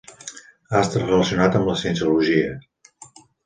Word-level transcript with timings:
Ha 0.71 0.81
estat 0.85 1.03
relacionat 1.11 1.59
amb 1.61 1.71
la 1.73 1.77
cienciologia. 1.85 2.51